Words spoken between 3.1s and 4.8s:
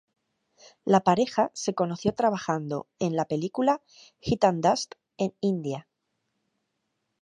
al película "Heat and